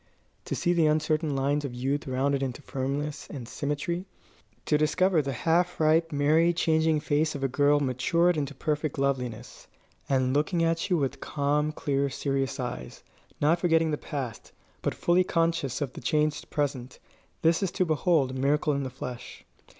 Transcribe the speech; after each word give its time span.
To 0.45 0.55
see 0.55 0.73
the 0.73 0.87
uncertain 0.87 1.35
lines 1.35 1.63
of 1.63 1.75
youth 1.75 2.07
rounded 2.07 2.41
into 2.41 2.63
firmness 2.63 3.27
and 3.29 3.47
symmetry, 3.47 4.05
to 4.65 4.75
discover 4.75 5.21
the 5.21 5.31
half 5.31 5.79
ripe, 5.79 6.11
merry, 6.11 6.53
changing 6.53 6.99
face 7.01 7.35
of 7.35 7.41
the 7.41 7.47
girl 7.47 7.79
matured 7.79 8.35
into 8.35 8.55
perfect 8.55 8.97
loveliness, 8.97 9.67
and 10.09 10.33
looking 10.33 10.63
at 10.63 10.89
you 10.89 10.97
with 10.97 11.19
calm, 11.21 11.71
clear, 11.71 12.09
serious 12.09 12.59
eyes, 12.59 13.03
not 13.39 13.59
forgetting 13.59 13.91
the 13.91 13.95
past, 13.95 14.51
but 14.81 14.95
fully 14.95 15.23
conscious 15.23 15.81
of 15.81 15.93
the 15.93 16.01
changed 16.01 16.49
present 16.49 16.97
this 17.43 17.61
is 17.61 17.69
to 17.73 17.85
behold 17.85 18.31
a 18.31 18.33
miracle 18.33 18.73
in 18.73 18.81
the 18.81 18.89
flesh. 18.89 19.45